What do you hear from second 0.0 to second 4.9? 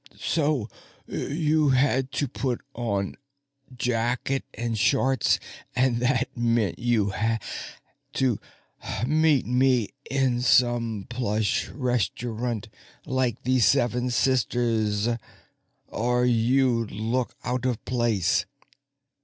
So you had to put on jacket and